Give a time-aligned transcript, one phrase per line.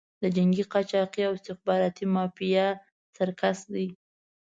[0.21, 2.67] د جنګي قاچاقي او استخباراتي مافیا
[3.15, 3.87] سرکس دی.